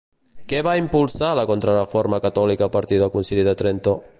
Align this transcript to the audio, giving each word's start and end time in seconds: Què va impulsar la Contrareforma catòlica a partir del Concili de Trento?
Què 0.53 0.61
va 0.67 0.71
impulsar 0.79 1.29
la 1.39 1.43
Contrareforma 1.51 2.21
catòlica 2.25 2.69
a 2.69 2.73
partir 2.79 3.03
del 3.03 3.13
Concili 3.19 3.47
de 3.51 3.55
Trento? 3.65 3.99